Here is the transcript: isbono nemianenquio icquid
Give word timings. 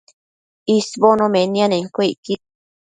isbono 0.77 1.25
nemianenquio 1.33 2.03
icquid 2.11 2.41